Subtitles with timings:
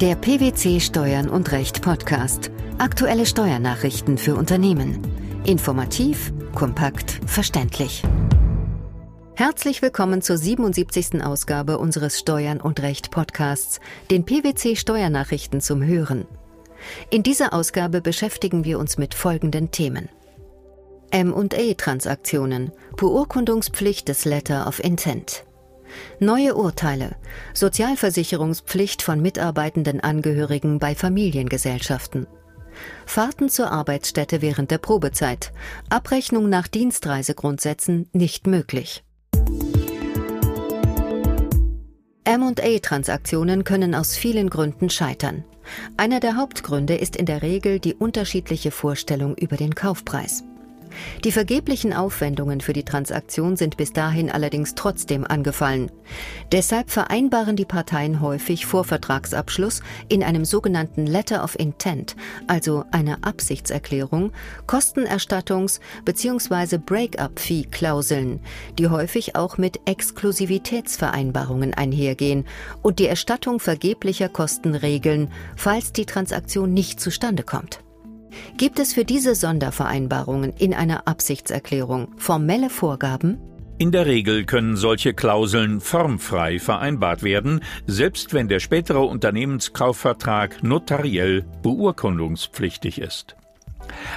[0.00, 2.50] Der PwC Steuern und Recht Podcast.
[2.78, 4.98] Aktuelle Steuernachrichten für Unternehmen.
[5.44, 8.02] Informativ, kompakt, verständlich.
[9.34, 11.22] Herzlich willkommen zur 77.
[11.22, 13.78] Ausgabe unseres Steuern und Recht Podcasts,
[14.10, 16.26] den PwC Steuernachrichten zum Hören.
[17.10, 20.08] In dieser Ausgabe beschäftigen wir uns mit folgenden Themen.
[21.10, 25.44] M&A-Transaktionen, Beurkundungspflicht des Letter of Intent.
[26.18, 27.16] Neue Urteile.
[27.54, 32.26] Sozialversicherungspflicht von mitarbeitenden Angehörigen bei Familiengesellschaften.
[33.06, 35.52] Fahrten zur Arbeitsstätte während der Probezeit.
[35.88, 39.04] Abrechnung nach Dienstreisegrundsätzen nicht möglich.
[42.24, 45.44] M&A-Transaktionen können aus vielen Gründen scheitern.
[45.96, 50.44] Einer der Hauptgründe ist in der Regel die unterschiedliche Vorstellung über den Kaufpreis.
[51.24, 55.90] Die vergeblichen Aufwendungen für die Transaktion sind bis dahin allerdings trotzdem angefallen.
[56.52, 63.18] Deshalb vereinbaren die Parteien häufig vor Vertragsabschluss in einem sogenannten Letter of Intent, also einer
[63.22, 64.32] Absichtserklärung,
[64.66, 66.78] Kostenerstattungs- bzw.
[66.78, 68.40] Break-up-Fee-Klauseln,
[68.78, 72.46] die häufig auch mit Exklusivitätsvereinbarungen einhergehen
[72.82, 77.80] und die Erstattung vergeblicher Kosten regeln, falls die Transaktion nicht zustande kommt.
[78.56, 83.38] Gibt es für diese Sondervereinbarungen in einer Absichtserklärung formelle Vorgaben?
[83.80, 91.46] In der Regel können solche Klauseln formfrei vereinbart werden, selbst wenn der spätere Unternehmenskaufvertrag notariell
[91.62, 93.36] beurkundungspflichtig ist.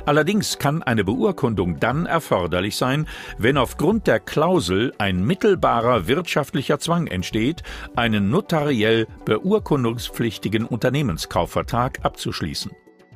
[0.05, 7.07] Allerdings kann eine Beurkundung dann erforderlich sein, wenn aufgrund der Klausel ein mittelbarer wirtschaftlicher Zwang
[7.07, 7.63] entsteht,
[7.95, 12.71] einen notariell beurkundungspflichtigen Unternehmenskaufvertrag abzuschließen.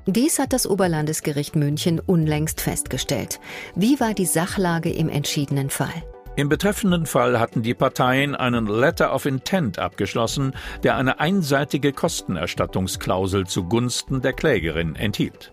[0.10, 3.42] Dies hat das Oberlandesgericht München unlängst festgestellt.
[3.76, 6.02] Wie war die Sachlage im entschiedenen Fall?
[6.38, 13.48] Im betreffenden Fall hatten die Parteien einen Letter of Intent abgeschlossen, der eine einseitige Kostenerstattungsklausel
[13.48, 15.52] zugunsten der Klägerin enthielt.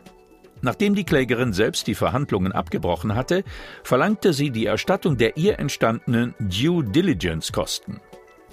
[0.63, 3.43] Nachdem die Klägerin selbst die Verhandlungen abgebrochen hatte,
[3.83, 8.01] verlangte sie die Erstattung der ihr entstandenen Due Diligence Kosten.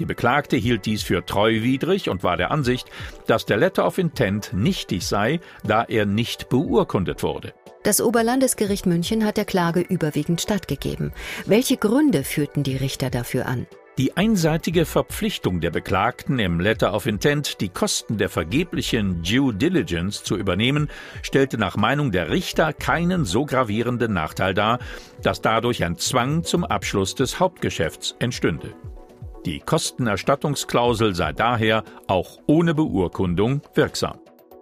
[0.02, 2.90] Die Beklagte hielt dies für treuwidrig und war der Ansicht,
[3.28, 7.54] dass der Letter of Intent nichtig sei, da er nicht beurkundet wurde.
[7.84, 11.14] Das Oberlandesgericht München hat der Klage überwiegend stattgegeben.
[11.46, 13.68] Welche Gründe führten die Richter dafür an?
[14.00, 20.24] Die einseitige Verpflichtung der Beklagten im Letter of Intent, die Kosten der vergeblichen Due Diligence
[20.24, 20.90] zu übernehmen,
[21.22, 24.80] stellte nach Meinung der Richter keinen so gravierenden Nachteil dar,
[25.22, 28.74] dass dadurch ein Zwang zum Abschluss des Hauptgeschäfts entstünde.
[29.46, 34.20] Die Kostenerstattungsklausel sei daher auch ohne Beurkundung wirksam.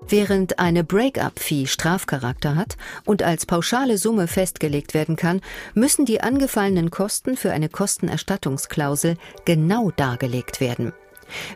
[0.07, 5.41] Während eine Break-up-Fee Strafcharakter hat und als pauschale Summe festgelegt werden kann,
[5.73, 10.93] müssen die angefallenen Kosten für eine Kostenerstattungsklausel genau dargelegt werden.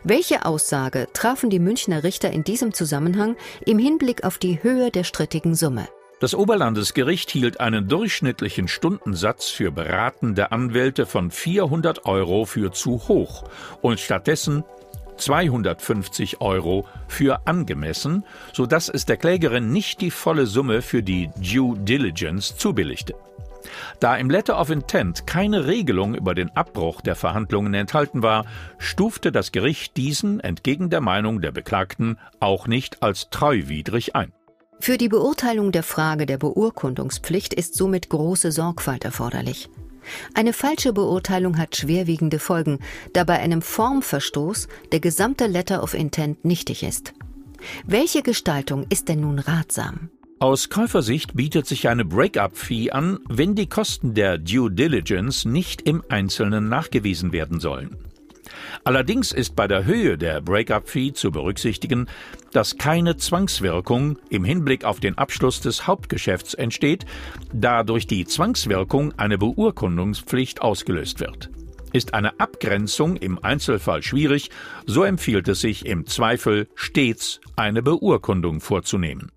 [0.04, 3.36] Welche Aussage trafen die Münchner Richter in diesem Zusammenhang
[3.66, 5.88] im Hinblick auf die Höhe der strittigen Summe?
[6.20, 13.44] Das Oberlandesgericht hielt einen durchschnittlichen Stundensatz für beratende Anwälte von 400 Euro für zu hoch
[13.82, 14.64] und stattdessen
[15.16, 21.30] 250 Euro für angemessen, so dass es der Klägerin nicht die volle Summe für die
[21.36, 23.14] Due Diligence zubilligte.
[23.98, 28.44] Da im Letter of Intent keine Regelung über den Abbruch der Verhandlungen enthalten war,
[28.78, 34.32] stufte das Gericht diesen entgegen der Meinung der Beklagten auch nicht als treuwidrig ein.
[34.84, 39.70] Für die Beurteilung der Frage der Beurkundungspflicht ist somit große Sorgfalt erforderlich.
[40.34, 42.80] Eine falsche Beurteilung hat schwerwiegende Folgen,
[43.14, 47.14] da bei einem Formverstoß der gesamte Letter of Intent nichtig ist.
[47.86, 50.10] Welche Gestaltung ist denn nun ratsam?
[50.38, 56.04] Aus Käufersicht bietet sich eine Break-up-Fee an, wenn die Kosten der Due Diligence nicht im
[56.10, 57.96] Einzelnen nachgewiesen werden sollen.
[58.84, 62.06] Allerdings ist bei der Höhe der Break-up-Fee zu berücksichtigen,
[62.52, 67.04] dass keine Zwangswirkung im Hinblick auf den Abschluss des Hauptgeschäfts entsteht,
[67.52, 71.50] da durch die Zwangswirkung eine Beurkundungspflicht ausgelöst wird.
[71.92, 74.50] Ist eine Abgrenzung im Einzelfall schwierig,
[74.84, 79.30] so empfiehlt es sich im Zweifel stets eine Beurkundung vorzunehmen.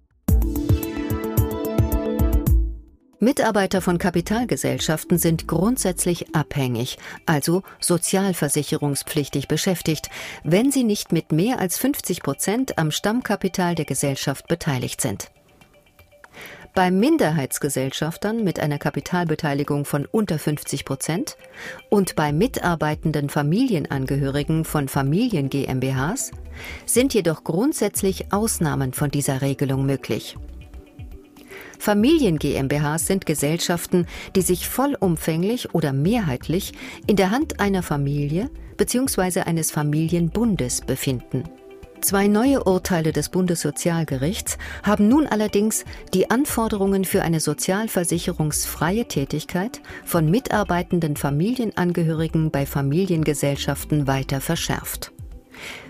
[3.20, 10.12] Mitarbeiter von Kapitalgesellschaften sind grundsätzlich abhängig, also sozialversicherungspflichtig beschäftigt,
[10.44, 15.32] wenn sie nicht mit mehr als 50 Prozent am Stammkapital der Gesellschaft beteiligt sind.
[16.76, 21.38] Bei Minderheitsgesellschaftern mit einer Kapitalbeteiligung von unter 50 Prozent
[21.90, 26.30] und bei mitarbeitenden Familienangehörigen von Familien GmbHs
[26.86, 30.38] sind jedoch grundsätzlich Ausnahmen von dieser Regelung möglich.
[31.80, 36.74] Familien GmbHs sind Gesellschaften, die sich vollumfänglich oder mehrheitlich
[37.06, 39.42] in der Hand einer Familie bzw.
[39.42, 41.44] eines Familienbundes befinden.
[42.02, 45.84] Zwei neue Urteile des Bundessozialgerichts haben nun allerdings
[46.14, 55.12] die Anforderungen für eine sozialversicherungsfreie Tätigkeit von mitarbeitenden Familienangehörigen bei Familiengesellschaften weiter verschärft.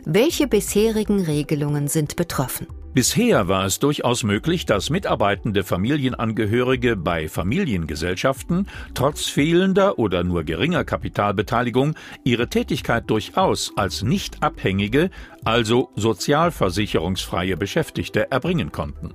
[0.05, 2.67] Welche bisherigen Regelungen sind betroffen?
[2.93, 10.83] Bisher war es durchaus möglich, dass mitarbeitende Familienangehörige bei Familiengesellschaften trotz fehlender oder nur geringer
[10.83, 15.11] Kapitalbeteiligung ihre Tätigkeit durchaus als nicht abhängige,
[15.45, 19.13] also sozialversicherungsfreie Beschäftigte erbringen konnten.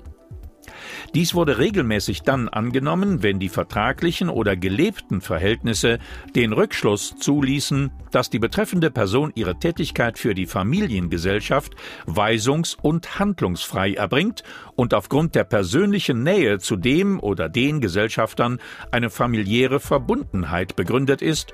[1.15, 5.99] Dies wurde regelmäßig dann angenommen, wenn die vertraglichen oder gelebten Verhältnisse
[6.35, 11.75] den Rückschluss zuließen, dass die betreffende Person ihre Tätigkeit für die Familiengesellschaft
[12.07, 14.43] weisungs- und handlungsfrei erbringt
[14.77, 18.59] und aufgrund der persönlichen Nähe zu dem oder den Gesellschaftern
[18.91, 21.53] eine familiäre Verbundenheit begründet ist,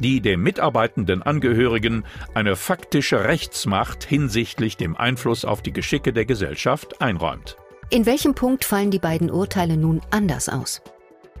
[0.00, 2.04] die dem mitarbeitenden Angehörigen
[2.34, 7.56] eine faktische Rechtsmacht hinsichtlich dem Einfluss auf die Geschicke der Gesellschaft einräumt.
[7.92, 10.80] In welchem Punkt fallen die beiden Urteile nun anders aus?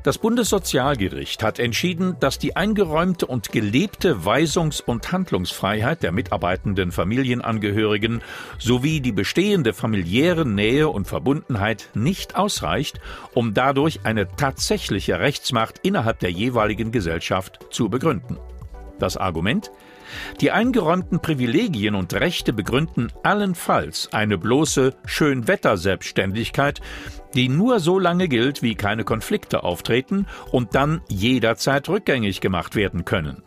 [0.02, 8.20] Das Bundessozialgericht hat entschieden, dass die eingeräumte und gelebte Weisungs- und Handlungsfreiheit der mitarbeitenden Familienangehörigen
[8.58, 13.00] sowie die bestehende familiäre Nähe und Verbundenheit nicht ausreicht,
[13.32, 18.36] um dadurch eine tatsächliche Rechtsmacht innerhalb der jeweiligen Gesellschaft zu begründen.
[18.98, 19.70] Das Argument?
[20.40, 26.80] Die eingeräumten Privilegien und Rechte begründen allenfalls eine bloße Schönwetterselbstständigkeit,
[27.34, 33.04] die nur so lange gilt, wie keine Konflikte auftreten und dann jederzeit rückgängig gemacht werden
[33.04, 33.42] können.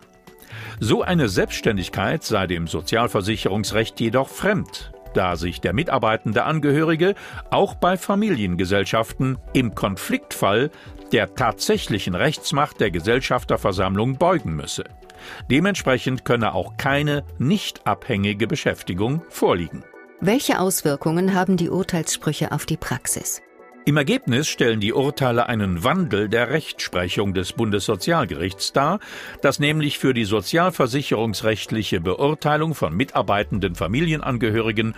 [0.80, 7.16] So eine Selbstständigkeit sei dem Sozialversicherungsrecht jedoch fremd, da sich der mitarbeitende Angehörige
[7.50, 10.72] auch bei Familiengesellschaften im Konfliktfall
[11.12, 14.84] der tatsächlichen Rechtsmacht der Gesellschafterversammlung beugen müsse.
[15.50, 19.84] Dementsprechend könne auch keine nicht abhängige Beschäftigung vorliegen.
[20.22, 23.42] Welche Auswirkungen haben die Urteilssprüche auf die Praxis?
[23.88, 29.00] Im Ergebnis stellen die Urteile einen Wandel der Rechtsprechung des Bundessozialgerichts dar,
[29.42, 34.96] das nämlich für die sozialversicherungsrechtliche Beurteilung von mitarbeitenden Familienangehörigen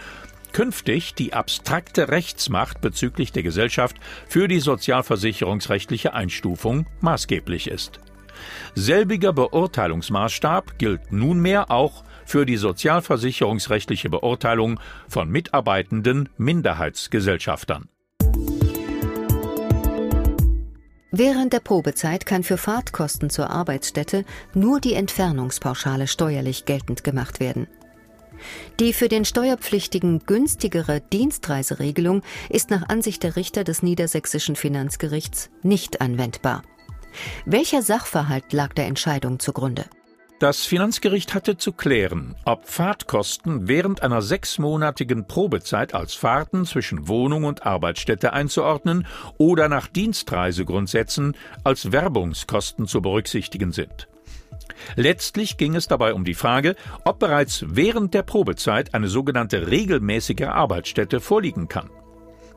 [0.53, 3.97] künftig die abstrakte Rechtsmacht bezüglich der Gesellschaft
[4.29, 7.99] für die sozialversicherungsrechtliche Einstufung maßgeblich ist.
[8.75, 17.89] Selbiger Beurteilungsmaßstab gilt nunmehr auch für die sozialversicherungsrechtliche Beurteilung von mitarbeitenden Minderheitsgesellschaftern.
[21.11, 27.67] Während der Probezeit kann für Fahrtkosten zur Arbeitsstätte nur die Entfernungspauschale steuerlich geltend gemacht werden.
[28.79, 36.01] Die für den Steuerpflichtigen günstigere Dienstreiseregelung ist nach Ansicht der Richter des Niedersächsischen Finanzgerichts nicht
[36.01, 36.61] anwendbar.
[37.45, 39.85] Welcher Sachverhalt lag der Entscheidung zugrunde?
[40.39, 47.43] Das Finanzgericht hatte zu klären, ob Fahrtkosten während einer sechsmonatigen Probezeit als Fahrten zwischen Wohnung
[47.43, 49.07] und Arbeitsstätte einzuordnen
[49.39, 54.07] oder nach Dienstreisegrundsätzen als Werbungskosten zu berücksichtigen sind.
[54.95, 60.43] Letztlich ging es dabei um die Frage, ob bereits während der Probezeit eine sogenannte regelmäßige
[60.43, 61.89] Arbeitsstätte vorliegen kann.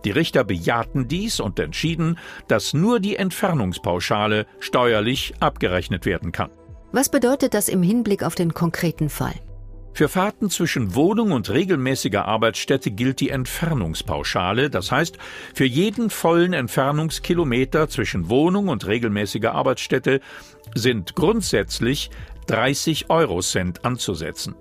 [0.05, 2.19] Die Richter bejahten dies und entschieden,
[2.49, 6.51] dass nur die Entfernungspauschale steuerlich abgerechnet werden kann.
[6.93, 9.35] Was bedeutet das im Hinblick auf den konkreten Fall?
[9.93, 15.19] Für Fahrten zwischen Wohnung und regelmäßiger Arbeitsstätte gilt die Entfernungspauschale, das heißt,
[15.55, 20.21] für jeden vollen Entfernungskilometer zwischen Wohnung und regelmäßiger Arbeitsstätte
[20.75, 22.11] sind grundsätzlich
[22.47, 24.55] 30 Eurocent anzusetzen.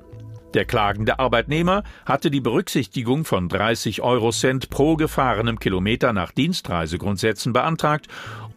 [0.53, 8.07] Der klagende Arbeitnehmer hatte die Berücksichtigung von 30 Eurocent pro gefahrenem Kilometer nach Dienstreisegrundsätzen beantragt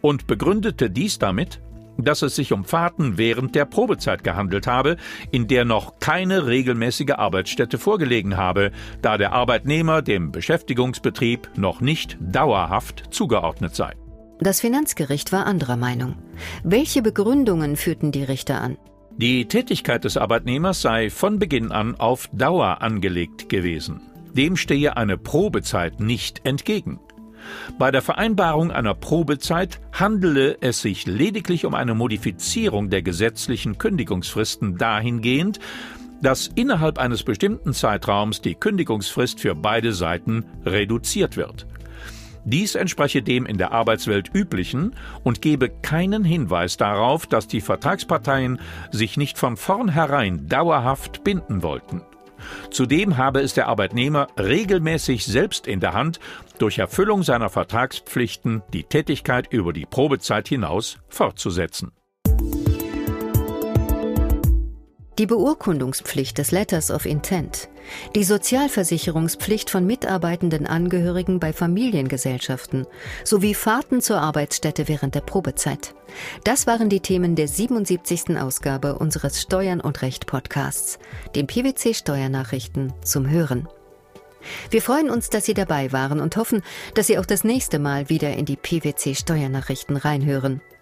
[0.01, 1.61] und begründete dies damit,
[1.99, 4.97] dass es sich um Fahrten während der Probezeit gehandelt habe,
[5.31, 8.73] in der noch keine regelmäßige Arbeitsstätte vorgelegen habe,
[9.03, 13.93] da der Arbeitnehmer dem Beschäftigungsbetrieb noch nicht dauerhaft zugeordnet sei.
[14.41, 16.17] Das Finanzgericht war anderer Meinung.
[16.65, 18.77] Welche Begründungen führten die Richter an?
[19.17, 24.01] Die Tätigkeit des Arbeitnehmers sei von Beginn an auf Dauer angelegt gewesen.
[24.33, 26.99] Dem stehe eine Probezeit nicht entgegen.
[27.79, 34.79] Bei der Vereinbarung einer Probezeit handele es sich lediglich um eine Modifizierung der gesetzlichen Kündigungsfristen
[34.79, 35.59] dahingehend,
[36.23, 41.67] dass innerhalb eines bestimmten Zeitraums die Kündigungsfrist für beide Seiten reduziert wird.
[42.45, 48.61] Dies entspreche dem in der Arbeitswelt üblichen und gebe keinen Hinweis darauf, dass die Vertragsparteien
[48.91, 52.03] sich nicht von vornherein dauerhaft binden wollten.
[52.71, 56.19] Zudem habe es der Arbeitnehmer regelmäßig selbst in der Hand,
[56.59, 61.93] durch Erfüllung seiner Vertragspflichten die Tätigkeit über die Probezeit hinaus fortzusetzen.
[65.23, 67.69] Die Beurkundungspflicht des Letters of Intent,
[68.17, 72.89] die Sozialversicherungspflicht von mitarbeitenden Angehörigen bei Familiengesellschaften
[73.23, 75.95] sowie Fahrten zur Arbeitsstätte während der Probezeit.
[76.43, 78.37] Das waren die Themen der 77.
[78.37, 80.99] Ausgabe unseres Steuern und Recht Podcasts,
[81.37, 83.69] dem PwC Steuernachrichten zum Hören.
[84.71, 86.63] Wir freuen uns, dass Sie dabei waren und hoffen,
[86.97, 90.63] dass Sie auch das nächste Mal wieder in die PwC Steuernachrichten reinhören.